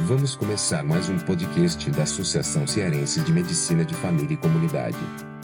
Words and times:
Vamos 0.00 0.34
começar 0.34 0.82
mais 0.82 1.08
um 1.08 1.16
podcast 1.20 1.88
da 1.92 2.02
Associação 2.02 2.66
Cearense 2.66 3.20
de 3.20 3.32
Medicina 3.32 3.84
de 3.84 3.94
Família 3.94 4.34
e 4.34 4.36
Comunidade. 4.36 4.98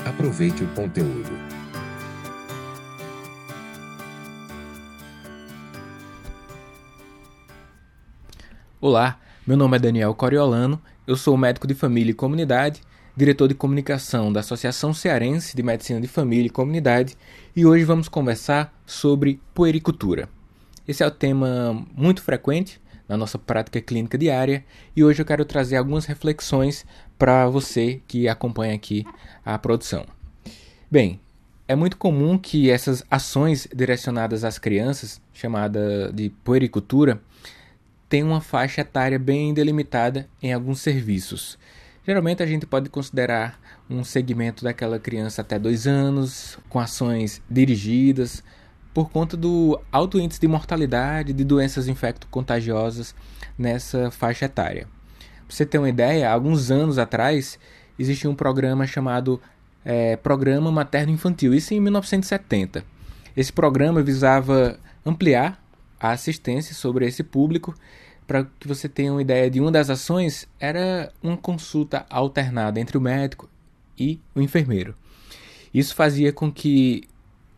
Aproveite 0.04 0.64
o 0.64 0.68
conteúdo. 0.74 1.30
Olá, 8.80 9.20
meu 9.46 9.56
nome 9.56 9.76
é 9.76 9.80
Daniel 9.80 10.12
Coriolano, 10.14 10.82
eu 11.06 11.16
sou 11.16 11.36
médico 11.36 11.66
de 11.66 11.74
família 11.74 12.10
e 12.10 12.14
comunidade, 12.14 12.82
diretor 13.16 13.46
de 13.46 13.54
comunicação 13.54 14.32
da 14.32 14.40
Associação 14.40 14.92
Cearense 14.92 15.56
de 15.56 15.62
Medicina 15.62 16.00
de 16.00 16.08
Família 16.08 16.48
e 16.48 16.50
Comunidade, 16.50 17.16
e 17.54 17.64
hoje 17.64 17.84
vamos 17.84 18.08
conversar 18.08 18.74
sobre 18.84 19.40
puericultura. 19.54 20.28
Esse 20.88 21.04
é 21.04 21.06
um 21.06 21.10
tema 21.10 21.86
muito 21.94 22.20
frequente 22.20 22.80
na 23.10 23.16
nossa 23.16 23.36
prática 23.36 23.80
clínica 23.80 24.16
diária 24.16 24.64
e 24.94 25.02
hoje 25.02 25.20
eu 25.20 25.26
quero 25.26 25.44
trazer 25.44 25.76
algumas 25.76 26.06
reflexões 26.06 26.86
para 27.18 27.48
você 27.48 28.00
que 28.06 28.28
acompanha 28.28 28.72
aqui 28.72 29.04
a 29.44 29.58
produção. 29.58 30.06
Bem, 30.88 31.20
é 31.66 31.74
muito 31.74 31.96
comum 31.96 32.38
que 32.38 32.70
essas 32.70 33.04
ações 33.10 33.66
direcionadas 33.74 34.44
às 34.44 34.60
crianças, 34.60 35.20
chamada 35.32 36.12
de 36.12 36.30
puericultura, 36.44 37.20
tenham 38.08 38.28
uma 38.28 38.40
faixa 38.40 38.82
etária 38.82 39.18
bem 39.18 39.52
delimitada 39.52 40.28
em 40.40 40.52
alguns 40.52 40.80
serviços. 40.80 41.58
Geralmente 42.06 42.44
a 42.44 42.46
gente 42.46 42.64
pode 42.64 42.88
considerar 42.88 43.60
um 43.88 44.04
segmento 44.04 44.62
daquela 44.62 45.00
criança 45.00 45.42
até 45.42 45.58
dois 45.58 45.84
anos, 45.84 46.60
com 46.68 46.78
ações 46.78 47.42
dirigidas, 47.50 48.44
por 48.92 49.10
conta 49.10 49.36
do 49.36 49.80
alto 49.90 50.18
índice 50.18 50.40
de 50.40 50.48
mortalidade 50.48 51.32
de 51.32 51.44
doenças 51.44 51.88
infecto-contagiosas 51.88 53.14
nessa 53.56 54.10
faixa 54.10 54.46
etária. 54.46 54.88
Para 55.46 55.56
você 55.56 55.66
ter 55.66 55.78
uma 55.78 55.88
ideia, 55.88 56.30
alguns 56.30 56.70
anos 56.70 56.98
atrás 56.98 57.58
existia 57.98 58.28
um 58.28 58.34
programa 58.34 58.86
chamado 58.86 59.40
é, 59.84 60.16
Programa 60.16 60.70
Materno 60.70 61.12
Infantil, 61.12 61.54
isso 61.54 61.74
em 61.74 61.80
1970. 61.80 62.84
Esse 63.36 63.52
programa 63.52 64.02
visava 64.02 64.78
ampliar 65.04 65.62
a 65.98 66.10
assistência 66.10 66.74
sobre 66.74 67.06
esse 67.06 67.22
público. 67.22 67.74
Para 68.26 68.44
que 68.44 68.68
você 68.68 68.88
tenha 68.88 69.12
uma 69.12 69.22
ideia 69.22 69.50
de 69.50 69.60
uma 69.60 69.72
das 69.72 69.90
ações, 69.90 70.48
era 70.58 71.12
uma 71.22 71.36
consulta 71.36 72.06
alternada 72.08 72.78
entre 72.78 72.96
o 72.96 73.00
médico 73.00 73.48
e 73.98 74.20
o 74.34 74.40
enfermeiro. 74.40 74.94
Isso 75.74 75.94
fazia 75.94 76.32
com 76.32 76.50
que 76.50 77.08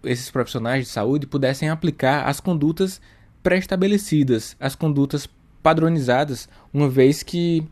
esses 0.04 0.30
profissionais 0.30 0.86
de 0.86 0.90
saúde 0.90 1.26
pudessem 1.26 1.68
aplicar 1.68 2.28
as 2.28 2.40
condutas 2.40 3.00
pré-estabelecidas, 3.42 4.56
as 4.60 4.74
condutas 4.74 5.28
padronizadas, 5.62 6.48
uma 6.72 6.88
vez 6.88 7.22
que 7.22 7.66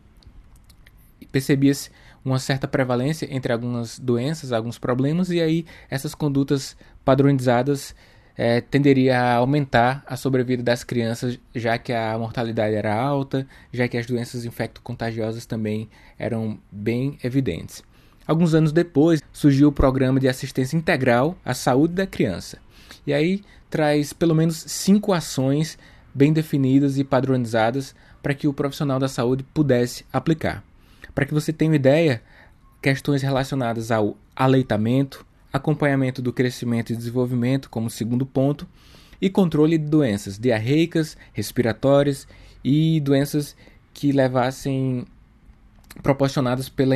percebia-se 1.31 1.89
uma 2.23 2.39
certa 2.39 2.67
prevalência 2.67 3.27
entre 3.31 3.51
algumas 3.51 3.97
doenças, 3.97 4.51
alguns 4.51 4.77
problemas, 4.77 5.29
e 5.29 5.41
aí 5.41 5.65
essas 5.89 6.13
condutas 6.13 6.77
padronizadas 7.03 7.95
é, 8.37 8.61
tenderia 8.61 9.19
a 9.19 9.35
aumentar 9.35 10.03
a 10.05 10.15
sobrevida 10.15 10.63
das 10.63 10.83
crianças, 10.83 11.39
já 11.53 11.77
que 11.77 11.91
a 11.91 12.17
mortalidade 12.17 12.75
era 12.75 12.93
alta, 12.93 13.47
já 13.71 13.87
que 13.87 13.97
as 13.97 14.05
doenças 14.05 14.45
infecto-contagiosas 14.45 15.45
também 15.45 15.89
eram 16.17 16.59
bem 16.71 17.17
evidentes. 17.23 17.83
Alguns 18.25 18.53
anos 18.53 18.71
depois, 18.71 19.21
surgiu 19.33 19.69
o 19.69 19.71
programa 19.71 20.19
de 20.19 20.27
assistência 20.27 20.77
integral 20.77 21.37
à 21.43 21.53
saúde 21.53 21.93
da 21.93 22.07
criança. 22.07 22.57
E 23.05 23.13
aí 23.13 23.43
traz 23.69 24.13
pelo 24.13 24.35
menos 24.35 24.63
cinco 24.67 25.13
ações 25.13 25.77
bem 26.13 26.31
definidas 26.31 26.97
e 26.97 27.03
padronizadas 27.03 27.95
para 28.21 28.33
que 28.33 28.47
o 28.47 28.53
profissional 28.53 28.99
da 28.99 29.07
saúde 29.07 29.43
pudesse 29.53 30.05
aplicar. 30.11 30.63
Para 31.15 31.25
que 31.25 31.33
você 31.33 31.51
tenha 31.51 31.71
uma 31.71 31.75
ideia, 31.75 32.21
questões 32.81 33.21
relacionadas 33.21 33.91
ao 33.91 34.17
aleitamento, 34.35 35.25
acompanhamento 35.51 36.21
do 36.21 36.31
crescimento 36.31 36.91
e 36.91 36.95
desenvolvimento 36.95 37.69
como 37.69 37.89
segundo 37.89 38.25
ponto, 38.25 38.67
e 39.21 39.29
controle 39.29 39.77
de 39.77 39.85
doenças 39.85 40.37
diarreicas, 40.39 41.15
respiratórias 41.31 42.27
e 42.63 42.99
doenças 42.99 43.55
que 43.93 44.11
levassem 44.11 45.05
proporcionadas 46.01 46.69
pela 46.69 46.95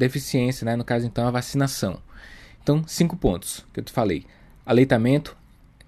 imunodeficiência, 0.00 0.64
né? 0.64 0.76
no 0.76 0.84
caso 0.84 1.06
então 1.06 1.26
a 1.26 1.30
vacinação. 1.30 1.98
Então, 2.62 2.82
cinco 2.86 3.16
pontos 3.16 3.66
que 3.72 3.80
eu 3.80 3.84
te 3.84 3.92
falei: 3.92 4.24
aleitamento, 4.64 5.36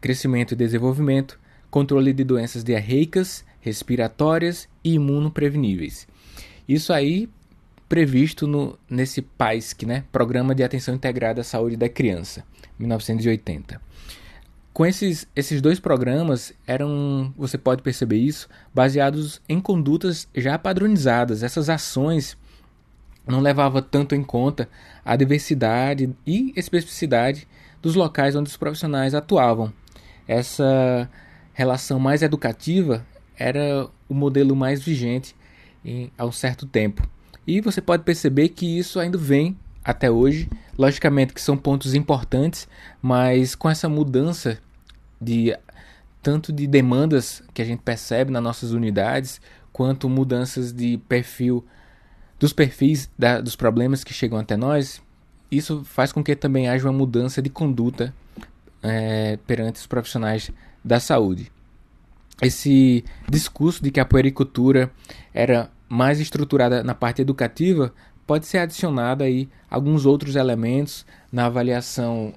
crescimento 0.01 0.53
e 0.53 0.57
desenvolvimento, 0.57 1.39
controle 1.71 2.13
de 2.13 2.25
doenças 2.25 2.63
diarreicas, 2.63 3.45
respiratórias 3.61 4.69
e 4.85 4.95
imunopreveníveis. 4.95 6.07
Isso 6.69 6.93
aí 6.93 7.29
previsto 7.89 8.47
no, 8.47 8.79
nesse 8.89 9.21
PAISC, 9.21 9.85
né? 9.85 10.05
Programa 10.11 10.55
de 10.55 10.63
Atenção 10.63 10.95
Integrada 10.95 11.43
à 11.43 11.45
Saúde 11.45 11.77
da 11.77 11.89
Criança, 11.89 12.45
1980. 12.79 13.81
Com 14.73 14.87
esses, 14.87 15.29
esses 15.37 15.61
dois 15.61 15.79
programas, 15.79 16.55
eram, 16.67 17.35
você 17.37 17.59
pode 17.59 17.83
perceber 17.83 18.17
isso, 18.17 18.49
baseados 18.75 19.43
em 19.47 19.61
condutas 19.61 20.27
já 20.35 20.59
padronizadas. 20.59 21.43
Essas 21.43 21.69
ações 21.69 22.39
não 23.27 23.41
levavam 23.41 23.83
tanto 23.83 24.15
em 24.15 24.23
conta 24.23 24.69
a 25.05 25.17
diversidade 25.17 26.11
e 26.27 26.53
especificidade 26.57 27.47
dos 27.81 27.95
locais 27.95 28.37
onde 28.37 28.49
os 28.49 28.57
profissionais 28.57 29.15
atuavam. 29.15 29.73
Essa 30.27 31.09
relação 31.53 31.99
mais 31.99 32.23
educativa 32.23 33.05
era 33.37 33.89
o 34.09 34.15
modelo 34.15 34.55
mais 34.55 34.83
vigente 34.83 35.35
em, 35.85 36.11
há 36.17 36.25
um 36.25 36.33
certo 36.33 36.67
tempo. 36.67 37.07
E 37.47 37.61
você 37.61 37.81
pode 37.81 38.05
perceber 38.05 38.51
que 38.51 38.79
isso 38.79 39.01
ainda 39.01 39.19
vem 39.19 39.57
até 39.85 40.11
hoje. 40.11 40.49
Logicamente 40.79 41.35
que 41.35 41.41
são 41.41 41.57
pontos 41.57 41.95
importantes, 41.95 42.69
mas 43.01 43.55
com 43.55 43.69
essa 43.69 43.89
mudança 43.89 44.59
de 45.21 45.57
tanto 46.23 46.53
de 46.53 46.67
demandas 46.67 47.43
que 47.53 47.61
a 47.61 47.65
gente 47.65 47.81
percebe 47.81 48.31
nas 48.31 48.43
nossas 48.43 48.71
unidades, 48.71 49.41
quanto 49.73 50.09
mudanças 50.09 50.73
de 50.73 50.99
perfil 51.09 51.65
dos 52.43 52.53
perfis 52.53 53.09
da, 53.17 53.41
dos 53.41 53.55
problemas 53.55 54.03
que 54.03 54.13
chegam 54.13 54.37
até 54.37 54.57
nós, 54.57 55.01
isso 55.49 55.85
faz 55.85 56.11
com 56.11 56.25
que 56.25 56.35
também 56.35 56.69
haja 56.69 56.89
uma 56.89 56.99
mudança 56.99 57.41
de 57.41 57.49
conduta 57.49 58.13
é, 58.83 59.39
perante 59.47 59.77
os 59.77 59.87
profissionais 59.87 60.51
da 60.85 60.99
saúde. 60.99 61.53
Esse 62.43 63.05
discurso 63.29 63.81
de 63.81 63.93
que 63.93 64.01
a 64.01 64.05
puericultura 64.05 64.91
era 65.33 65.71
mais 65.89 66.19
estruturada 66.19 66.83
na 66.83 66.97
parte 66.97 67.23
educativa 67.23 67.95
pode 68.27 68.47
ser 68.47 68.59
adicionado 68.59 69.23
aí 69.23 69.49
alguns 69.71 70.05
outros 70.05 70.35
elementos 70.35 71.07
na 71.31 71.47
avaliação 71.47 72.35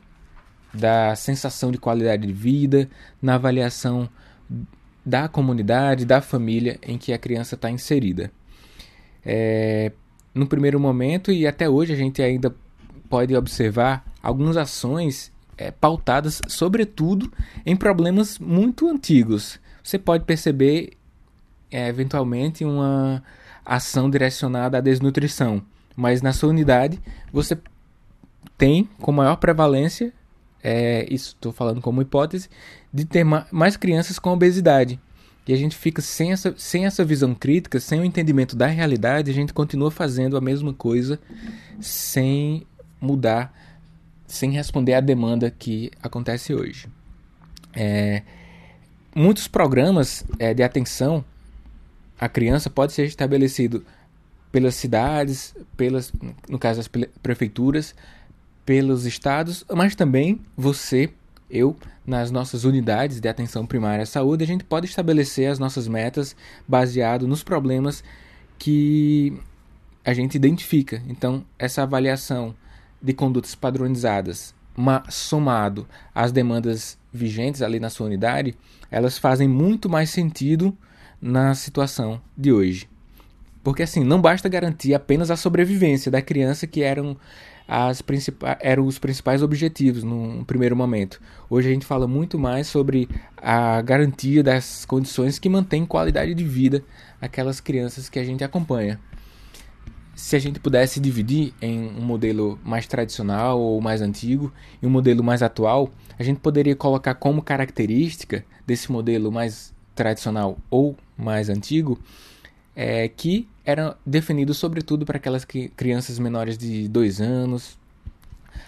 da 0.71 1.15
sensação 1.15 1.71
de 1.71 1.79
qualidade 1.79 2.27
de 2.27 2.33
vida, 2.33 2.87
na 3.19 3.35
avaliação 3.35 4.07
da 5.03 5.27
comunidade, 5.27 6.05
da 6.05 6.21
família 6.21 6.77
em 6.83 6.95
que 6.95 7.11
a 7.11 7.17
criança 7.17 7.55
está 7.55 7.71
inserida. 7.71 8.31
É, 9.25 9.91
no 10.33 10.45
primeiro 10.45 10.79
momento 10.79 11.31
e 11.31 11.47
até 11.47 11.69
hoje 11.69 11.93
a 11.93 11.95
gente 11.95 12.21
ainda 12.21 12.53
pode 13.09 13.35
observar 13.35 14.05
algumas 14.21 14.57
ações 14.57 15.31
é, 15.57 15.71
pautadas, 15.71 16.41
sobretudo, 16.47 17.31
em 17.65 17.75
problemas 17.75 18.37
muito 18.37 18.87
antigos. 18.87 19.59
Você 19.83 19.97
pode 19.97 20.25
perceber, 20.25 20.91
é, 21.71 21.87
eventualmente, 21.87 22.65
uma 22.65 23.23
ação 23.65 24.09
direcionada 24.09 24.77
à 24.77 24.81
desnutrição, 24.81 25.61
mas 25.95 26.21
na 26.21 26.33
sua 26.33 26.49
unidade 26.49 27.01
você 27.31 27.57
tem 28.57 28.87
com 28.99 29.11
maior 29.11 29.37
prevalência 29.37 30.13
é, 30.67 31.05
isso 31.13 31.35
estou 31.35 31.51
falando 31.51 31.79
como 31.79 32.01
hipótese, 32.01 32.49
de 32.91 33.05
ter 33.05 33.23
mais 33.23 33.77
crianças 33.77 34.17
com 34.17 34.31
obesidade. 34.31 34.99
E 35.47 35.53
a 35.53 35.57
gente 35.57 35.75
fica 35.75 36.01
sem 36.01 36.31
essa, 36.31 36.55
sem 36.57 36.85
essa 36.85 37.05
visão 37.05 37.35
crítica, 37.35 37.79
sem 37.79 37.99
o 37.99 38.05
entendimento 38.05 38.55
da 38.55 38.65
realidade, 38.65 39.29
a 39.29 39.33
gente 39.33 39.53
continua 39.53 39.91
fazendo 39.91 40.35
a 40.37 40.41
mesma 40.41 40.73
coisa 40.73 41.19
sem 41.79 42.65
mudar, 42.99 43.53
sem 44.25 44.51
responder 44.51 44.95
à 44.95 44.99
demanda 44.99 45.51
que 45.51 45.91
acontece 46.01 46.53
hoje. 46.53 46.87
É, 47.73 48.23
muitos 49.15 49.47
programas 49.47 50.25
é, 50.39 50.53
de 50.53 50.63
atenção 50.63 51.23
à 52.19 52.27
criança 52.27 52.69
pode 52.69 52.93
ser 52.93 53.05
estabelecido 53.05 53.85
pelas 54.51 54.75
cidades, 54.75 55.53
pelas, 55.75 56.13
no 56.49 56.57
caso 56.57 56.79
das 56.79 56.89
prefeituras, 57.21 57.93
pelos 58.65 59.05
estados, 59.05 59.63
mas 59.69 59.95
também 59.95 60.41
você, 60.57 61.11
eu, 61.49 61.75
nas 62.05 62.31
nossas 62.31 62.63
unidades 62.63 63.19
de 63.19 63.27
atenção 63.27 63.65
primária 63.65 64.03
à 64.03 64.05
saúde, 64.05 64.43
a 64.43 64.47
gente 64.47 64.63
pode 64.63 64.85
estabelecer 64.85 65.49
as 65.49 65.59
nossas 65.59 65.87
metas 65.87 66.35
baseado 66.67 67.27
nos 67.27 67.43
problemas 67.43 68.03
que 68.57 69.37
a 70.03 70.13
gente 70.13 70.35
identifica. 70.35 71.01
Então, 71.07 71.45
essa 71.57 71.83
avaliação 71.83 72.55
de 73.01 73.13
condutas 73.13 73.55
padronizadas, 73.55 74.53
somado 75.09 75.87
às 76.13 76.31
demandas 76.31 76.97
vigentes 77.11 77.61
ali 77.61 77.79
na 77.79 77.89
sua 77.89 78.07
unidade, 78.07 78.55
elas 78.91 79.17
fazem 79.17 79.47
muito 79.47 79.89
mais 79.89 80.09
sentido 80.09 80.75
na 81.21 81.55
situação 81.55 82.21
de 82.37 82.51
hoje. 82.51 82.89
Porque 83.63 83.81
assim, 83.81 84.03
não 84.03 84.21
basta 84.21 84.47
garantir 84.47 84.93
apenas 84.93 85.31
a 85.31 85.35
sobrevivência 85.35 86.11
da 86.11 86.21
criança, 86.21 86.67
que 86.67 86.83
eram, 86.83 87.17
as 87.67 88.01
principais, 88.01 88.57
eram 88.61 88.85
os 88.85 88.99
principais 88.99 89.41
objetivos 89.41 90.03
num 90.03 90.43
primeiro 90.43 90.75
momento. 90.75 91.19
Hoje 91.49 91.69
a 91.69 91.73
gente 91.73 91.85
fala 91.85 92.07
muito 92.07 92.37
mais 92.37 92.67
sobre 92.67 93.09
a 93.37 93.81
garantia 93.81 94.43
das 94.43 94.85
condições 94.85 95.39
que 95.39 95.49
mantêm 95.49 95.85
qualidade 95.85 96.33
de 96.33 96.43
vida 96.43 96.83
aquelas 97.21 97.59
crianças 97.59 98.09
que 98.09 98.19
a 98.19 98.23
gente 98.23 98.43
acompanha. 98.43 98.99
Se 100.15 100.35
a 100.35 100.39
gente 100.39 100.59
pudesse 100.59 100.99
dividir 100.99 101.53
em 101.61 101.89
um 101.89 102.01
modelo 102.01 102.57
mais 102.63 102.87
tradicional 102.87 103.59
ou 103.59 103.81
mais 103.81 104.01
antigo 104.01 104.53
e 104.81 104.87
um 104.87 104.89
modelo 104.89 105.23
mais 105.23 105.43
atual, 105.43 105.89
a 106.17 106.23
gente 106.23 106.39
poderia 106.39 106.75
colocar 106.75 107.15
como 107.15 107.41
característica 107.41 108.45
desse 108.65 108.91
modelo 108.91 109.31
mais 109.31 109.73
tradicional 109.93 110.57
ou 110.69 110.95
mais 111.17 111.49
antigo 111.49 111.99
é, 112.75 113.07
que 113.07 113.47
era 113.63 113.97
definido 114.05 114.53
sobretudo 114.53 115.05
para 115.05 115.17
aquelas 115.17 115.45
que, 115.45 115.69
crianças 115.69 116.19
menores 116.19 116.57
de 116.57 116.87
2 116.87 117.21
anos. 117.21 117.77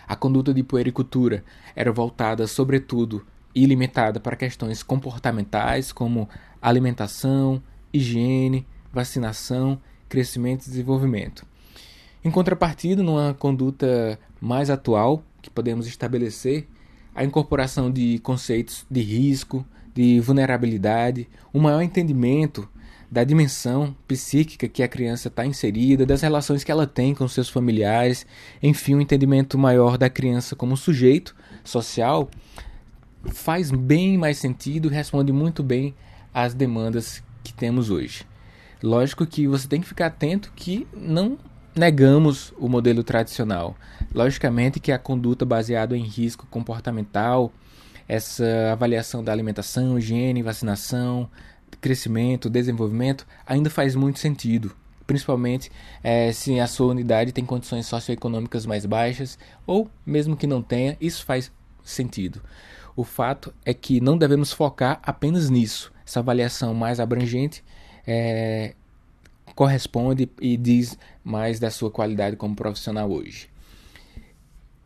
A 0.07 0.15
conduta 0.15 0.53
de 0.53 0.63
puericultura 0.63 1.43
era 1.75 1.91
voltada 1.91 2.47
sobretudo 2.47 3.25
e 3.53 3.65
limitada 3.65 4.19
para 4.19 4.35
questões 4.35 4.81
comportamentais 4.81 5.91
como 5.91 6.29
alimentação, 6.61 7.61
higiene, 7.91 8.65
vacinação, 8.91 9.79
crescimento 10.07 10.65
e 10.65 10.69
desenvolvimento. 10.69 11.45
Em 12.23 12.31
contrapartida, 12.31 13.03
numa 13.03 13.33
conduta 13.33 14.19
mais 14.39 14.69
atual 14.69 15.23
que 15.41 15.49
podemos 15.49 15.87
estabelecer, 15.87 16.67
a 17.15 17.23
incorporação 17.23 17.89
de 17.91 18.19
conceitos 18.19 18.85
de 18.89 19.01
risco, 19.01 19.65
de 19.93 20.19
vulnerabilidade, 20.19 21.27
um 21.53 21.59
maior 21.59 21.81
entendimento 21.81 22.69
da 23.09 23.23
dimensão 23.23 23.95
psíquica 24.07 24.67
que 24.67 24.83
a 24.83 24.87
criança 24.87 25.29
está 25.29 25.45
inserida, 25.45 26.05
das 26.05 26.21
relações 26.21 26.63
que 26.63 26.71
ela 26.71 26.85
tem 26.85 27.15
com 27.15 27.27
seus 27.27 27.49
familiares, 27.49 28.25
enfim, 28.61 28.95
um 28.95 29.01
entendimento 29.01 29.57
maior 29.57 29.97
da 29.97 30.09
criança 30.09 30.55
como 30.55 30.75
sujeito 30.75 31.35
social, 31.63 32.29
faz 33.25 33.71
bem 33.71 34.17
mais 34.17 34.37
sentido 34.37 34.89
e 34.89 34.93
responde 34.93 35.31
muito 35.31 35.63
bem 35.63 35.95
às 36.33 36.53
demandas 36.53 37.23
que 37.43 37.53
temos 37.53 37.89
hoje. 37.89 38.25
Lógico 38.83 39.25
que 39.25 39.47
você 39.47 39.67
tem 39.67 39.81
que 39.81 39.87
ficar 39.87 40.07
atento 40.07 40.51
que 40.55 40.85
não 40.93 41.37
negamos 41.75 42.53
o 42.57 42.67
modelo 42.67 43.03
tradicional. 43.03 43.75
Logicamente 44.13 44.79
que 44.79 44.91
a 44.91 44.99
conduta 44.99 45.45
baseada 45.45 45.95
em 45.95 46.03
risco 46.03 46.45
comportamental, 46.47 47.51
essa 48.07 48.71
avaliação 48.71 49.23
da 49.23 49.31
alimentação, 49.31 49.97
higiene, 49.97 50.41
vacinação, 50.41 51.29
crescimento, 51.81 52.49
desenvolvimento, 52.49 53.25
ainda 53.45 53.69
faz 53.69 53.95
muito 53.95 54.19
sentido. 54.19 54.75
Principalmente 55.05 55.71
é, 56.03 56.31
se 56.31 56.59
a 56.59 56.67
sua 56.67 56.87
unidade 56.87 57.31
tem 57.31 57.45
condições 57.45 57.85
socioeconômicas 57.85 58.65
mais 58.65 58.85
baixas, 58.85 59.39
ou 59.65 59.89
mesmo 60.05 60.35
que 60.35 60.45
não 60.45 60.61
tenha, 60.61 60.97
isso 60.99 61.25
faz 61.25 61.51
sentido. 61.83 62.41
O 62.95 63.03
fato 63.03 63.53
é 63.63 63.73
que 63.73 64.01
não 64.01 64.17
devemos 64.17 64.51
focar 64.51 64.99
apenas 65.03 65.49
nisso. 65.49 65.93
Essa 66.05 66.19
avaliação 66.19 66.73
mais 66.73 66.99
abrangente 66.99 67.63
é, 68.05 68.73
corresponde 69.55 70.29
e 70.41 70.57
diz 70.57 70.97
mais 71.23 71.59
da 71.59 71.69
sua 71.69 71.89
qualidade 71.89 72.35
como 72.35 72.55
profissional 72.55 73.09
hoje. 73.09 73.49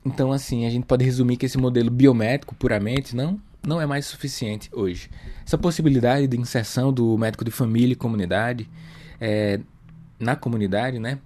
Então, 0.06 0.32
assim, 0.32 0.66
a 0.66 0.70
gente 0.70 0.86
pode 0.86 1.06
resumir 1.06 1.38
que 1.38 1.46
esse 1.46 1.58
modelo 1.58 1.90
biométrico 1.90 2.56
puramente 2.56 3.16
não 3.16 3.40
não 3.66 3.80
é 3.80 3.86
mais 3.86 4.06
suficiente 4.06 4.70
hoje. 4.74 5.10
Essa 5.46 5.58
possibilidade 5.58 6.28
de 6.28 6.38
inserção 6.38 6.92
do 6.92 7.18
médico 7.18 7.46
de 7.46 7.52
família 7.52 7.94
e 7.94 7.96
comunidade 7.96 8.70
é, 9.20 9.60
na 10.20 10.36
comunidade, 10.36 11.00
né, 11.00 11.20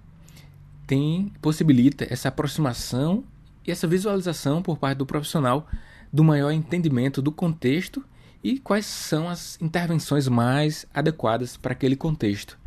tem 0.86 1.32
possibilita 1.40 2.06
essa 2.08 2.28
aproximação 2.28 3.24
e 3.66 3.70
essa 3.70 3.86
visualização 3.86 4.62
por 4.62 4.78
parte 4.78 4.98
do 4.98 5.06
profissional 5.06 5.66
do 6.12 6.22
maior 6.22 6.50
entendimento 6.50 7.20
do 7.20 7.32
contexto 7.32 8.04
e 8.42 8.58
quais 8.58 8.86
são 8.86 9.28
as 9.28 9.60
intervenções 9.60 10.28
mais 10.28 10.86
adequadas 10.94 11.56
para 11.56 11.72
aquele 11.72 11.96
contexto. 11.96 12.58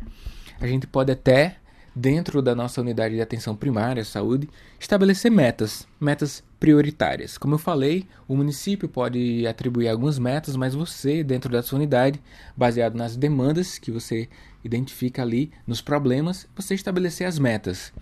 A 0.60 0.66
gente 0.66 0.86
pode 0.86 1.10
até 1.10 1.56
dentro 1.94 2.40
da 2.40 2.54
nossa 2.54 2.80
unidade 2.80 3.14
de 3.14 3.20
atenção 3.20 3.56
primária, 3.56 4.04
saúde, 4.04 4.48
estabelecer 4.78 5.30
metas, 5.30 5.86
metas 6.00 6.42
prioritárias. 6.58 7.36
Como 7.36 7.54
eu 7.54 7.58
falei, 7.58 8.06
o 8.28 8.36
município 8.36 8.88
pode 8.88 9.46
atribuir 9.46 9.88
algumas 9.88 10.18
metas, 10.18 10.56
mas 10.56 10.74
você, 10.74 11.24
dentro 11.24 11.50
da 11.50 11.62
sua 11.62 11.78
unidade, 11.78 12.20
baseado 12.56 12.94
nas 12.94 13.16
demandas 13.16 13.78
que 13.78 13.90
você 13.90 14.28
identifica 14.64 15.22
ali, 15.22 15.50
nos 15.66 15.80
problemas, 15.80 16.46
você 16.54 16.74
estabelecer 16.74 17.26
as 17.26 17.38
metas. 17.38 17.92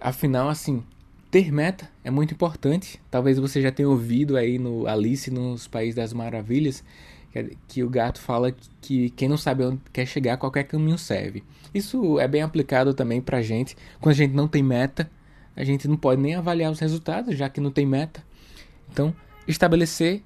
Afinal, 0.00 0.48
assim, 0.48 0.82
ter 1.30 1.52
meta 1.52 1.88
é 2.02 2.10
muito 2.10 2.34
importante. 2.34 3.00
Talvez 3.10 3.38
você 3.38 3.62
já 3.62 3.70
tenha 3.70 3.88
ouvido 3.88 4.36
aí 4.36 4.58
no 4.58 4.86
Alice 4.86 5.30
nos 5.30 5.68
Países 5.68 5.94
das 5.94 6.12
Maravilhas 6.12 6.82
que 7.68 7.82
o 7.82 7.88
gato 7.88 8.20
fala 8.20 8.52
que 8.80 9.10
quem 9.10 9.28
não 9.28 9.36
sabe 9.36 9.64
onde 9.64 9.80
quer 9.92 10.06
chegar, 10.06 10.36
qualquer 10.36 10.64
caminho 10.64 10.98
serve. 10.98 11.44
Isso 11.72 12.18
é 12.18 12.26
bem 12.26 12.42
aplicado 12.42 12.92
também 12.92 13.20
pra 13.20 13.40
gente. 13.40 13.76
Quando 14.00 14.12
a 14.12 14.16
gente 14.16 14.34
não 14.34 14.48
tem 14.48 14.62
meta, 14.62 15.08
a 15.54 15.62
gente 15.62 15.86
não 15.86 15.96
pode 15.96 16.20
nem 16.20 16.34
avaliar 16.34 16.72
os 16.72 16.80
resultados, 16.80 17.36
já 17.36 17.48
que 17.48 17.60
não 17.60 17.70
tem 17.70 17.86
meta. 17.86 18.24
Então, 18.90 19.14
estabelecer 19.46 20.22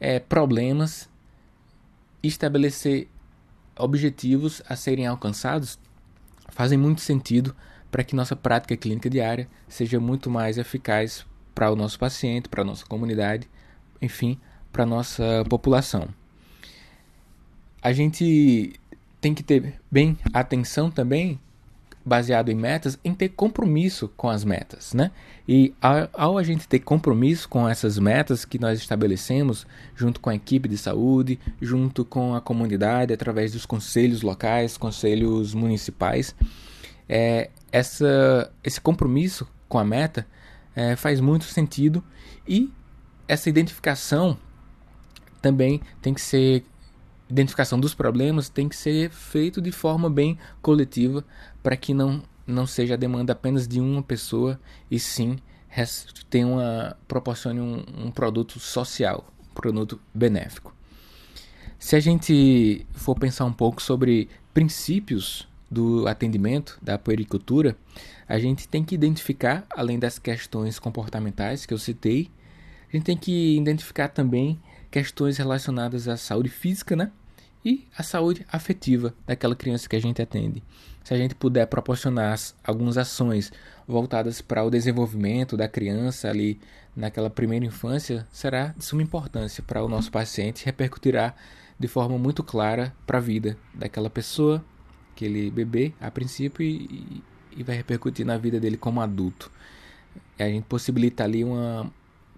é, 0.00 0.18
problemas, 0.18 1.08
estabelecer 2.22 3.08
objetivos 3.78 4.60
a 4.68 4.74
serem 4.74 5.06
alcançados 5.06 5.78
fazem 6.48 6.76
muito 6.76 7.00
sentido 7.00 7.54
para 7.90 8.02
que 8.02 8.14
nossa 8.14 8.34
prática 8.34 8.76
clínica 8.76 9.08
diária 9.08 9.48
seja 9.68 10.00
muito 10.00 10.28
mais 10.28 10.58
eficaz 10.58 11.24
para 11.54 11.70
o 11.70 11.76
nosso 11.76 11.98
paciente, 11.98 12.48
para 12.48 12.62
a 12.62 12.64
nossa 12.64 12.84
comunidade, 12.84 13.48
enfim, 14.02 14.38
para 14.72 14.82
a 14.82 14.86
nossa 14.86 15.44
população 15.48 16.08
a 17.82 17.92
gente 17.92 18.72
tem 19.20 19.34
que 19.34 19.42
ter 19.42 19.74
bem 19.90 20.18
atenção 20.32 20.90
também, 20.90 21.38
baseado 22.04 22.48
em 22.48 22.54
metas, 22.54 22.98
em 23.04 23.14
ter 23.14 23.28
compromisso 23.28 24.08
com 24.16 24.28
as 24.28 24.42
metas, 24.42 24.94
né? 24.94 25.10
E 25.46 25.74
ao, 25.80 26.08
ao, 26.12 26.38
a 26.38 26.42
gente 26.42 26.66
ter 26.66 26.78
compromisso 26.78 27.48
com 27.48 27.68
essas 27.68 27.98
metas 27.98 28.44
que 28.44 28.58
nós 28.58 28.78
estabelecemos, 28.78 29.66
junto 29.94 30.20
com 30.20 30.30
a 30.30 30.34
equipe 30.34 30.68
de 30.68 30.78
saúde, 30.78 31.38
junto 31.60 32.04
com 32.04 32.34
a 32.34 32.40
comunidade, 32.40 33.12
através 33.12 33.52
dos 33.52 33.66
conselhos 33.66 34.22
locais, 34.22 34.78
conselhos 34.78 35.52
municipais, 35.52 36.34
é, 37.08 37.50
essa, 37.70 38.50
esse 38.64 38.80
compromisso 38.80 39.46
com 39.68 39.78
a 39.78 39.84
meta 39.84 40.26
é, 40.74 40.96
faz 40.96 41.20
muito 41.20 41.44
sentido 41.44 42.02
e 42.46 42.72
essa 43.28 43.48
identificação 43.48 44.38
também 45.42 45.80
tem 46.00 46.14
que 46.14 46.20
ser 46.20 46.64
identificação 47.30 47.78
dos 47.78 47.94
problemas 47.94 48.48
tem 48.48 48.68
que 48.68 48.76
ser 48.76 49.10
feito 49.10 49.60
de 49.60 49.70
forma 49.70 50.10
bem 50.10 50.38
coletiva 50.60 51.24
para 51.62 51.76
que 51.76 51.94
não, 51.94 52.22
não 52.46 52.66
seja 52.66 52.94
a 52.94 52.96
demanda 52.96 53.32
apenas 53.32 53.68
de 53.68 53.80
uma 53.80 54.02
pessoa 54.02 54.60
e 54.90 54.98
sim 54.98 55.38
tenha 56.28 56.46
uma, 56.46 56.96
proporcione 57.06 57.60
um, 57.60 57.84
um 58.06 58.10
produto 58.10 58.58
social, 58.58 59.24
um 59.50 59.54
produto 59.54 60.00
benéfico. 60.12 60.74
Se 61.78 61.96
a 61.96 62.00
gente 62.00 62.84
for 62.92 63.14
pensar 63.14 63.44
um 63.44 63.52
pouco 63.52 63.80
sobre 63.80 64.28
princípios 64.52 65.48
do 65.70 66.06
atendimento 66.08 66.78
da 66.82 66.98
puericultura, 66.98 67.76
a 68.28 68.38
gente 68.38 68.68
tem 68.68 68.84
que 68.84 68.94
identificar, 68.94 69.64
além 69.70 69.98
das 69.98 70.18
questões 70.18 70.78
comportamentais 70.78 71.64
que 71.64 71.72
eu 71.72 71.78
citei, 71.78 72.28
a 72.92 72.96
gente 72.96 73.04
tem 73.04 73.16
que 73.16 73.56
identificar 73.56 74.08
também 74.08 74.60
questões 74.90 75.36
relacionadas 75.38 76.08
à 76.08 76.16
saúde 76.16 76.48
física, 76.48 76.96
né? 76.96 77.10
e 77.64 77.86
a 77.96 78.02
saúde 78.02 78.46
afetiva 78.50 79.14
daquela 79.26 79.54
criança 79.54 79.88
que 79.88 79.96
a 79.96 80.00
gente 80.00 80.20
atende. 80.20 80.62
Se 81.04 81.14
a 81.14 81.16
gente 81.16 81.34
puder 81.34 81.66
proporcionar 81.66 82.38
algumas 82.64 82.96
ações 82.96 83.52
voltadas 83.86 84.40
para 84.40 84.64
o 84.64 84.70
desenvolvimento 84.70 85.56
da 85.56 85.68
criança 85.68 86.28
ali 86.28 86.60
naquela 86.94 87.30
primeira 87.30 87.64
infância, 87.64 88.26
será 88.30 88.68
de 88.76 88.84
suma 88.84 89.02
importância 89.02 89.62
para 89.62 89.82
o 89.82 89.88
nosso 89.88 90.10
paciente, 90.10 90.64
repercutirá 90.64 91.34
de 91.78 91.88
forma 91.88 92.18
muito 92.18 92.42
clara 92.42 92.94
para 93.06 93.18
a 93.18 93.20
vida 93.20 93.56
daquela 93.74 94.10
pessoa, 94.10 94.64
aquele 95.14 95.50
bebê 95.50 95.94
a 96.00 96.10
princípio 96.10 96.64
e, 96.64 97.22
e 97.56 97.62
vai 97.62 97.76
repercutir 97.76 98.24
na 98.26 98.36
vida 98.36 98.60
dele 98.60 98.76
como 98.76 99.00
adulto. 99.00 99.50
A 100.38 100.44
gente 100.44 100.64
possibilita 100.64 101.24
ali 101.24 101.44
uma 101.44 101.90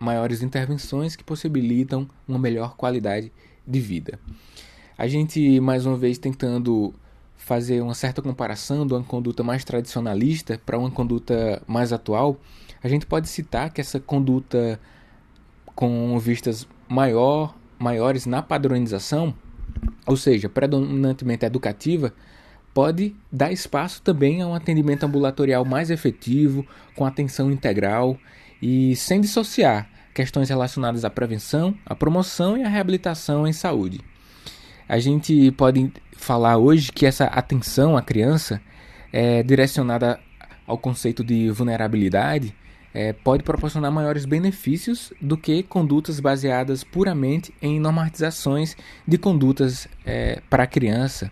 maiores 0.03 0.43
intervenções 0.43 1.15
que 1.15 1.23
possibilitam 1.23 2.09
uma 2.27 2.39
melhor 2.39 2.77
qualidade 2.77 3.33
de 3.67 3.81
vida. 3.81 4.19
A 4.99 5.07
gente, 5.07 5.61
mais 5.61 5.87
uma 5.87 5.97
vez, 5.97 6.19
tentando 6.19 6.93
fazer 7.37 7.81
uma 7.81 7.95
certa 7.95 8.21
comparação 8.21 8.87
de 8.87 8.93
uma 8.93 9.03
conduta 9.03 9.43
mais 9.43 9.65
tradicionalista 9.65 10.61
para 10.67 10.79
uma 10.79 10.91
conduta 10.91 11.63
mais 11.67 11.93
atual, 11.93 12.37
a 12.83 12.89
gente 12.89 13.07
pode 13.07 13.29
citar 13.29 13.73
que 13.73 13.81
essa 13.81 14.01
conduta 14.01 14.79
com 15.75 16.19
vistas 16.19 16.67
maior, 16.89 17.55
maiores 17.79 18.27
na 18.27 18.43
padronização, 18.43 19.35
ou 20.07 20.17
seja, 20.17 20.49
predominantemente 20.49 21.47
educativa, 21.47 22.13
pode 22.75 23.15
dar 23.31 23.53
espaço 23.53 24.03
também 24.03 24.43
a 24.43 24.47
um 24.47 24.55
atendimento 24.55 25.05
ambulatorial 25.05 25.65
mais 25.65 25.91
efetivo, 25.91 26.67
com 26.97 27.05
atenção 27.05 27.51
integral 27.51 28.19
e 28.61 28.95
sem 28.97 29.21
dissociar 29.21 29.92
questões 30.15 30.49
relacionadas 30.49 31.05
à 31.05 31.11
prevenção, 31.11 31.75
à 31.87 31.95
promoção 31.95 32.57
e 32.57 32.63
à 32.63 32.69
reabilitação 32.69 33.47
em 33.47 33.53
saúde. 33.53 34.01
A 34.89 34.99
gente 34.99 35.51
pode 35.53 35.93
falar 36.17 36.59
hoje 36.59 36.93
que 36.93 37.07
essa 37.07 37.25
atenção 37.25 37.97
à 37.97 38.03
criança 38.03 38.61
é 39.13 39.43
direcionada 39.43 40.21
ao 40.67 40.79
conceito 40.79 41.25
de 41.25 41.51
vulnerabilidade 41.51 42.55
é, 42.95 43.13
pode 43.13 43.43
proporcionar 43.43 43.91
maiores 43.91 44.25
benefícios 44.25 45.13
do 45.21 45.37
que 45.37 45.63
condutas 45.63 46.21
baseadas 46.21 46.85
puramente 46.85 47.55
em 47.61 47.81
normatizações 47.81 48.77
de 49.07 49.17
condutas 49.17 49.89
é, 50.05 50.43
para 50.51 50.65
a 50.65 50.67
criança. 50.67 51.31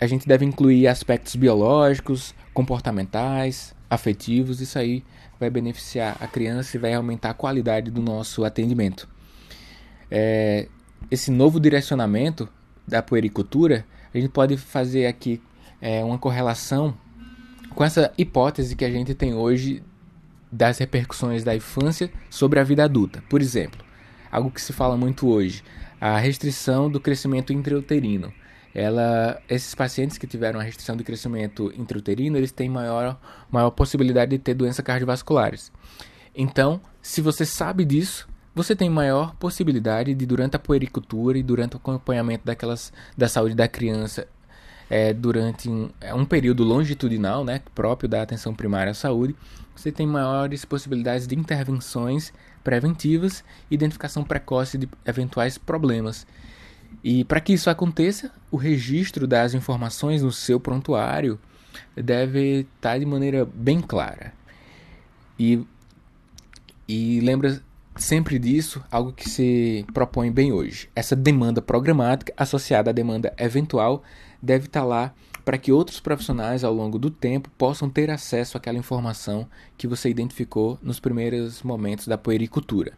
A 0.00 0.06
gente 0.06 0.26
deve 0.26 0.44
incluir 0.44 0.86
aspectos 0.86 1.34
biológicos, 1.36 2.34
comportamentais, 2.54 3.74
afetivos, 3.88 4.60
isso 4.60 4.78
aí 4.78 5.04
vai 5.40 5.48
beneficiar 5.48 6.18
a 6.20 6.26
criança 6.26 6.76
e 6.76 6.80
vai 6.80 6.92
aumentar 6.92 7.30
a 7.30 7.34
qualidade 7.34 7.90
do 7.90 8.02
nosso 8.02 8.44
atendimento. 8.44 9.08
É, 10.10 10.68
esse 11.10 11.30
novo 11.30 11.58
direcionamento 11.58 12.46
da 12.86 13.02
puericultura, 13.02 13.86
a 14.12 14.18
gente 14.18 14.28
pode 14.28 14.58
fazer 14.58 15.06
aqui 15.06 15.40
é, 15.80 16.04
uma 16.04 16.18
correlação 16.18 16.94
com 17.74 17.82
essa 17.82 18.12
hipótese 18.18 18.76
que 18.76 18.84
a 18.84 18.90
gente 18.90 19.14
tem 19.14 19.32
hoje 19.32 19.82
das 20.52 20.78
repercussões 20.78 21.42
da 21.42 21.54
infância 21.54 22.10
sobre 22.28 22.60
a 22.60 22.64
vida 22.64 22.84
adulta. 22.84 23.22
Por 23.28 23.40
exemplo, 23.40 23.82
algo 24.30 24.50
que 24.50 24.60
se 24.60 24.72
fala 24.72 24.96
muito 24.96 25.28
hoje, 25.28 25.62
a 26.00 26.18
restrição 26.18 26.90
do 26.90 27.00
crescimento 27.00 27.52
intrauterino. 27.52 28.32
Ela, 28.74 29.40
esses 29.48 29.74
pacientes 29.74 30.16
que 30.16 30.26
tiveram 30.26 30.60
a 30.60 30.62
restrição 30.62 30.96
de 30.96 31.02
crescimento 31.02 31.72
intrauterino, 31.76 32.36
eles 32.36 32.52
têm 32.52 32.68
maior, 32.68 33.20
maior 33.50 33.70
possibilidade 33.70 34.30
de 34.30 34.38
ter 34.38 34.54
doenças 34.54 34.84
cardiovasculares. 34.84 35.72
Então, 36.34 36.80
se 37.02 37.20
você 37.20 37.44
sabe 37.44 37.84
disso, 37.84 38.28
você 38.54 38.76
tem 38.76 38.88
maior 38.88 39.34
possibilidade 39.36 40.14
de, 40.14 40.26
durante 40.26 40.56
a 40.56 40.58
puericultura 40.58 41.38
e 41.38 41.42
durante 41.42 41.74
o 41.74 41.76
acompanhamento 41.78 42.44
daquelas, 42.44 42.92
da 43.16 43.28
saúde 43.28 43.54
da 43.54 43.66
criança, 43.66 44.26
é, 44.88 45.12
durante 45.12 45.68
um, 45.68 45.88
é 46.00 46.12
um 46.12 46.24
período 46.24 46.64
longitudinal, 46.64 47.44
né, 47.44 47.60
próprio 47.74 48.08
da 48.08 48.22
atenção 48.22 48.52
primária 48.54 48.90
à 48.90 48.94
saúde, 48.94 49.36
você 49.74 49.92
tem 49.92 50.06
maiores 50.06 50.64
possibilidades 50.64 51.26
de 51.26 51.36
intervenções 51.36 52.32
preventivas 52.62 53.44
e 53.70 53.74
identificação 53.74 54.24
precoce 54.24 54.76
de 54.76 54.88
eventuais 55.06 55.56
problemas. 55.56 56.26
E 57.02 57.24
para 57.24 57.40
que 57.40 57.52
isso 57.52 57.70
aconteça, 57.70 58.30
o 58.50 58.56
registro 58.56 59.26
das 59.26 59.54
informações 59.54 60.22
no 60.22 60.32
seu 60.32 60.60
prontuário 60.60 61.38
deve 61.94 62.66
estar 62.76 62.98
de 62.98 63.06
maneira 63.06 63.48
bem 63.54 63.80
clara. 63.80 64.32
E, 65.38 65.64
e 66.86 67.20
lembra 67.20 67.62
sempre 67.96 68.38
disso, 68.38 68.82
algo 68.90 69.12
que 69.12 69.28
se 69.28 69.84
propõe 69.92 70.30
bem 70.30 70.52
hoje. 70.52 70.88
Essa 70.94 71.16
demanda 71.16 71.62
programática 71.62 72.32
associada 72.36 72.90
à 72.90 72.92
demanda 72.92 73.32
eventual 73.38 74.02
deve 74.42 74.66
estar 74.66 74.84
lá 74.84 75.12
para 75.44 75.58
que 75.58 75.72
outros 75.72 76.00
profissionais 76.00 76.64
ao 76.64 76.72
longo 76.72 76.98
do 76.98 77.10
tempo 77.10 77.50
possam 77.56 77.88
ter 77.88 78.10
acesso 78.10 78.56
àquela 78.56 78.78
informação 78.78 79.48
que 79.76 79.86
você 79.86 80.08
identificou 80.08 80.78
nos 80.82 81.00
primeiros 81.00 81.62
momentos 81.62 82.06
da 82.06 82.18
puericultura. 82.18 82.92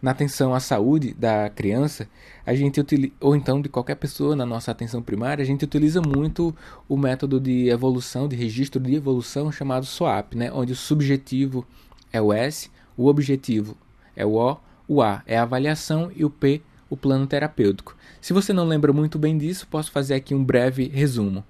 Na 0.00 0.12
atenção 0.12 0.54
à 0.54 0.60
saúde 0.60 1.12
da 1.12 1.50
criança, 1.50 2.08
a 2.46 2.54
gente 2.54 2.80
ou 3.20 3.34
então 3.34 3.60
de 3.60 3.68
qualquer 3.68 3.96
pessoa 3.96 4.36
na 4.36 4.46
nossa 4.46 4.70
atenção 4.70 5.02
primária, 5.02 5.42
a 5.42 5.46
gente 5.46 5.64
utiliza 5.64 6.00
muito 6.00 6.54
o 6.88 6.96
método 6.96 7.40
de 7.40 7.68
evolução, 7.68 8.28
de 8.28 8.36
registro 8.36 8.80
de 8.80 8.94
evolução 8.94 9.50
chamado 9.50 9.84
SWAP, 9.84 10.36
né? 10.36 10.52
onde 10.52 10.72
o 10.72 10.76
subjetivo 10.76 11.66
é 12.12 12.22
o 12.22 12.32
S, 12.32 12.70
o 12.96 13.06
objetivo 13.06 13.76
é 14.14 14.24
o 14.24 14.36
O, 14.36 14.56
o 14.86 15.02
A 15.02 15.22
é 15.26 15.36
a 15.36 15.42
avaliação 15.42 16.12
e 16.14 16.24
o 16.24 16.30
P, 16.30 16.62
o 16.88 16.96
plano 16.96 17.26
terapêutico. 17.26 17.96
Se 18.20 18.32
você 18.32 18.52
não 18.52 18.66
lembra 18.66 18.92
muito 18.92 19.18
bem 19.18 19.36
disso, 19.36 19.66
posso 19.66 19.90
fazer 19.90 20.14
aqui 20.14 20.34
um 20.34 20.44
breve 20.44 20.88
resumo. 20.88 21.44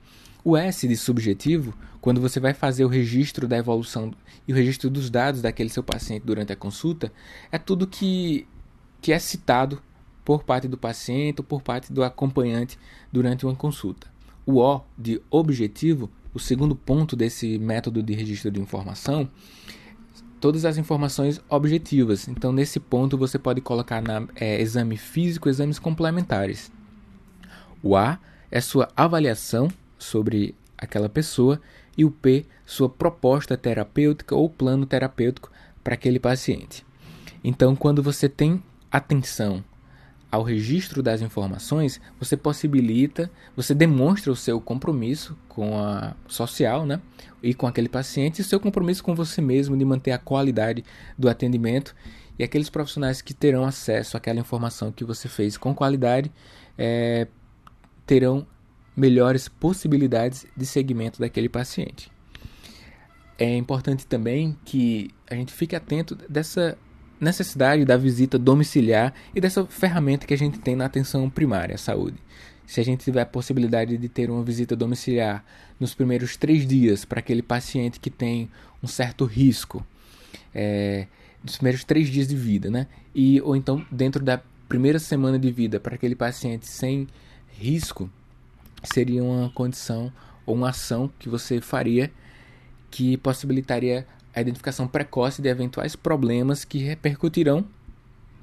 O 0.49 0.57
S 0.57 0.89
de 0.89 0.97
subjetivo, 0.97 1.75
quando 2.01 2.23
você 2.23 2.41
vai 2.41 2.55
fazer 2.55 2.83
o 2.83 2.89
registro 2.89 3.47
da 3.47 3.59
evolução 3.59 4.15
e 4.47 4.53
o 4.55 4.57
registro 4.57 4.89
dos 4.89 5.11
dados 5.11 5.43
daquele 5.43 5.69
seu 5.69 5.83
paciente 5.83 6.23
durante 6.25 6.51
a 6.51 6.57
consulta, 6.57 7.13
é 7.53 7.59
tudo 7.59 7.87
que, 7.87 8.47
que 9.03 9.13
é 9.13 9.19
citado 9.19 9.83
por 10.25 10.45
parte 10.45 10.67
do 10.67 10.79
paciente 10.79 11.41
ou 11.41 11.45
por 11.45 11.61
parte 11.61 11.93
do 11.93 12.03
acompanhante 12.03 12.79
durante 13.13 13.45
uma 13.45 13.55
consulta. 13.55 14.07
O 14.47 14.55
O 14.55 14.81
de 14.97 15.21
objetivo, 15.31 16.11
o 16.33 16.39
segundo 16.39 16.75
ponto 16.75 17.15
desse 17.15 17.59
método 17.59 18.03
de 18.03 18.15
registro 18.15 18.51
de 18.51 18.59
informação, 18.59 19.29
todas 20.41 20.65
as 20.65 20.79
informações 20.79 21.43
objetivas. 21.47 22.27
Então, 22.27 22.53
nesse 22.53 22.81
ponto, 22.81 23.19
você 23.19 23.39
pode 23.39 23.61
colocar 23.61 24.01
na 24.01 24.27
é, 24.35 24.63
exame 24.63 24.97
físico 24.97 25.47
exames 25.47 25.79
complementares. 25.79 26.73
O 27.83 27.95
A 27.95 28.19
é 28.51 28.63
sua 28.63 28.89
avaliação 28.97 29.69
sobre 29.99 30.55
aquela 30.77 31.09
pessoa 31.09 31.61
e 31.97 32.05
o 32.05 32.11
P, 32.11 32.47
sua 32.65 32.89
proposta 32.89 33.57
terapêutica 33.57 34.35
ou 34.35 34.49
plano 34.49 34.87
terapêutico 34.87 35.51
para 35.83 35.95
aquele 35.95 36.21
paciente. 36.21 36.87
Então, 37.43 37.75
quando 37.75 38.03
você 38.03 38.29
tem 38.29 38.63
atenção 38.91 39.65
ao 40.31 40.43
registro 40.43 41.03
das 41.03 41.23
informações, 41.23 42.01
você 42.21 42.37
possibilita, 42.37 43.31
você 43.57 43.75
demonstra 43.75 44.31
o 44.31 44.37
seu 44.37 44.61
compromisso 44.61 45.37
com 45.49 45.79
a 45.79 46.15
social, 46.27 46.85
né? 46.85 47.01
E 47.43 47.55
com 47.55 47.67
aquele 47.67 47.89
paciente, 47.89 48.41
e 48.41 48.45
seu 48.45 48.61
compromisso 48.61 49.03
com 49.03 49.15
você 49.15 49.41
mesmo 49.41 49.77
de 49.77 49.85
manter 49.85 50.13
a 50.13 50.19
qualidade 50.19 50.85
do 51.17 51.29
atendimento. 51.29 51.95
E 52.39 52.45
aqueles 52.45 52.71
profissionais 52.71 53.21
que 53.23 53.35
terão 53.35 53.65
acesso 53.65 54.17
àquela 54.17 54.39
informação 54.39 54.93
que 54.93 55.03
você 55.03 55.29
fez 55.29 55.57
com 55.57 55.75
qualidade 55.75 56.31
é, 56.77 57.27
terão 58.07 58.47
melhores 58.99 59.49
possibilidades 59.49 60.45
de 60.57 60.67
segmento 60.67 61.21
daquele 61.21 61.49
paciente. 61.49 62.11
É 63.39 63.57
importante 63.57 64.05
também 64.05 64.57
que 64.65 65.11
a 65.31 65.35
gente 65.37 65.53
fique 65.53 65.77
atento 65.77 66.17
dessa 66.29 66.77
necessidade 67.21 67.85
da 67.85 67.97
visita 67.97 68.39
domiciliar 68.39 69.15
e 69.35 69.41
dessa 69.41 69.65
ferramenta 69.67 70.27
que 70.27 70.35
a 70.35 70.39
gente 70.39 70.59
tem 70.59 70.75
na 70.75 70.87
atenção 70.87 71.31
primária 71.31 71.77
à 71.77 71.79
saúde. 71.79 72.17
Se 72.67 72.81
a 72.81 72.85
gente 72.85 73.05
tiver 73.05 73.23
a 73.23 73.27
possibilidade 73.27 73.97
de 73.97 74.09
ter 74.09 74.31
uma 74.31 74.43
visita 74.43 74.75
domiciliar 74.75 75.45
nos 75.79 75.95
primeiros 75.95 76.37
três 76.37 76.67
dias 76.67 77.05
para 77.05 77.21
aquele 77.21 77.43
paciente 77.43 78.01
que 78.01 78.11
tem 78.11 78.51
um 78.83 78.89
certo 78.89 79.25
risco, 79.25 79.87
é, 80.55 81.07
nos 81.43 81.57
primeiros 81.57 81.85
três 81.85 82.09
dias 82.09 82.27
de 82.27 82.37
vida, 82.37 82.71
né? 82.71 82.87
E, 83.15 83.41
ou 83.41 83.57
então 83.57 83.85
dentro 83.91 84.23
da 84.23 84.41
primeira 84.69 84.99
semana 84.99 85.39
de 85.39 85.51
vida 85.51 85.81
para 85.81 85.95
aquele 85.95 86.15
paciente 86.15 86.69
sem 86.69 87.07
risco, 87.59 88.11
seria 88.85 89.23
uma 89.23 89.51
condição 89.51 90.13
ou 90.47 90.55
uma 90.55 90.71
ação 90.71 91.11
que 91.19 91.29
você 91.29 91.61
faria 91.61 92.11
que 92.91 93.17
possibilitaria 93.19 94.07
a 94.35 94.41
identificação 94.41 94.87
precoce 94.87 95.43
de 95.43 95.49
eventuais 95.49 95.97
problemas 95.97 96.65
que 96.65 96.79
repercutirão, 96.79 97.65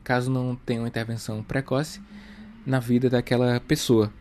caso 0.03 0.29
não 0.29 0.55
tenha 0.55 0.81
uma 0.81 0.87
intervenção 0.87 1.41
precoce, 1.41 2.01
na 2.65 2.79
vida 2.79 3.09
daquela 3.09 3.59
pessoa. 3.59 4.11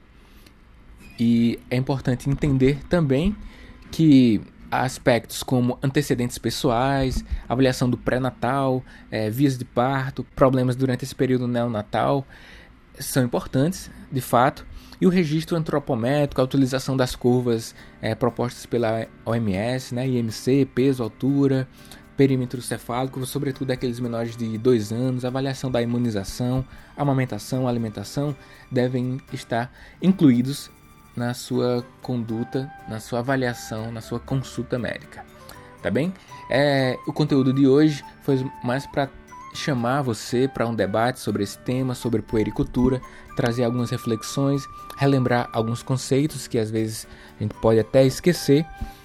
E 1.19 1.59
é 1.71 1.77
importante 1.77 2.29
entender 2.29 2.79
também 2.89 3.35
que 3.91 4.41
aspectos 4.71 5.43
como 5.43 5.79
antecedentes 5.83 6.37
pessoais, 6.39 7.25
avaliação 7.49 7.89
do 7.89 7.97
pré-natal, 7.97 8.83
é, 9.11 9.31
vias 9.31 9.57
de 9.57 9.65
parto, 9.65 10.25
problemas 10.35 10.75
durante 10.75 11.05
esse 11.05 11.15
período 11.15 11.47
neonatal 11.47 12.27
são 12.99 13.25
importantes, 13.25 13.91
de 14.11 14.21
fato, 14.21 14.67
e 15.01 15.07
o 15.07 15.11
registro 15.11 15.57
antropométrico, 15.57 16.41
a 16.41 16.45
utilização 16.45 16.97
das 16.97 17.15
curvas 17.17 17.75
é, 18.01 18.15
propostas 18.15 18.67
pela 18.67 19.07
OMS, 19.25 19.95
né, 19.95 20.07
IMC, 20.07 20.69
peso, 20.75 21.03
altura, 21.03 21.69
perímetro 22.17 22.63
cefálico, 22.63 23.25
sobretudo 23.27 23.71
aqueles 23.71 23.99
menores 23.99 24.37
de 24.37 24.57
2 24.57 24.93
anos, 24.93 25.25
avaliação 25.25 25.71
da 25.71 25.83
imunização, 25.83 26.65
amamentação, 26.97 27.67
alimentação, 27.67 28.37
devem 28.71 29.21
estar 29.33 29.73
incluídos 30.01 30.71
na 31.17 31.35
sua 31.35 31.85
conduta, 32.03 32.71
na 32.89 33.01
sua 33.01 33.21
avaliação, 33.21 33.91
na 33.93 34.01
sua 34.01 34.19
consulta 34.19 34.79
médica. 34.79 35.25
Tá 35.83 35.91
bem? 35.91 36.15
É, 36.51 36.97
o 37.07 37.13
conteúdo 37.13 37.53
de 37.53 37.67
hoje 37.67 38.05
foi 38.23 38.45
mais 38.63 38.87
para 38.87 39.09
chamar 39.55 40.03
você 40.03 40.49
para 40.49 40.67
um 40.67 40.75
debate 40.75 41.21
sobre 41.21 41.45
esse 41.45 41.59
tema, 41.59 41.95
sobre 41.95 42.21
puericultura, 42.21 43.01
trazer 43.35 43.65
algumas 43.65 43.91
reflexões, 43.91 44.69
relembrar 44.97 45.49
alguns 45.53 45.83
conceitos 45.83 46.47
que 46.47 46.59
às 46.59 46.71
vezes 46.71 47.07
a 47.39 47.43
gente 47.43 47.55
pode 47.55 47.81
até 47.81 48.05
esquecer. 48.05 48.65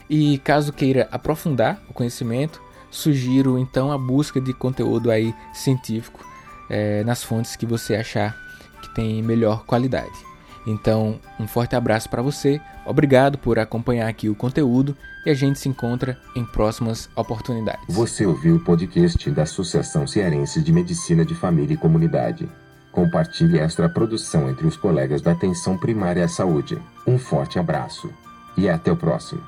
E 0.10 0.40
caso 0.40 0.74
queira 0.74 1.08
aprofundar 1.12 1.82
o 1.88 1.94
conhecimento, 1.94 2.62
sugiro 2.90 3.60
então 3.60 3.92
a 3.92 3.98
busca 3.98 4.42
de 4.42 4.54
conteúdo 4.54 5.12
aí 5.12 5.36
científico 5.54 6.26
é, 6.70 7.04
nas 7.04 7.24
fontes 7.24 7.56
que 7.56 7.66
você 7.66 7.96
achar 7.96 8.36
que 8.82 8.94
tem 8.94 9.22
melhor 9.22 9.66
qualidade. 9.66 10.30
Então, 10.66 11.20
um 11.40 11.48
forte 11.48 11.76
abraço 11.76 12.10
para 12.10 12.22
você, 12.22 12.62
obrigado 12.86 13.38
por 13.38 13.58
acompanhar 13.58 14.08
aqui 14.08 14.30
o 14.30 14.36
conteúdo 14.36 14.96
e 15.26 15.30
a 15.30 15.34
gente 15.34 15.60
se 15.60 15.70
encontra 15.70 16.18
em 16.36 16.46
próximas 16.46 17.10
oportunidades. 17.16 17.84
Você 17.88 18.26
ouviu 18.26 18.56
o 18.56 18.60
podcast 18.60 19.30
da 19.32 19.44
Associação 19.44 20.06
Cearense 20.06 20.62
de 20.62 20.72
Medicina 20.72 21.26
de 21.26 21.34
Família 21.34 21.74
e 21.74 21.78
Comunidade. 21.78 22.48
Compartilhe 23.00 23.58
esta 23.58 23.88
produção 23.88 24.50
entre 24.50 24.68
os 24.68 24.76
colegas 24.76 25.22
da 25.22 25.32
Atenção 25.32 25.78
Primária 25.78 26.26
à 26.26 26.28
Saúde. 26.28 26.78
Um 27.08 27.18
forte 27.18 27.58
abraço 27.58 28.12
e 28.58 28.68
até 28.68 28.92
o 28.92 28.96
próximo. 28.98 29.42